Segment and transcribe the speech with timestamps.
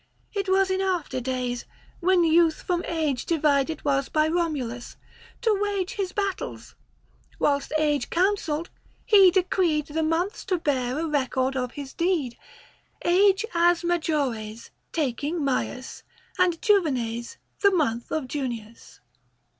[0.33, 1.65] It was in after days,
[1.99, 4.95] when youth from age Divided was by Komulus,
[5.43, 6.73] to wage His battles,
[7.37, 8.71] whilst Age counselled,
[9.05, 12.35] he decreed 95 The months to bear a record of his deed;
[13.05, 16.01] Age as Majores, taking Maius
[16.39, 19.01] And Juvenes, the month of Junius."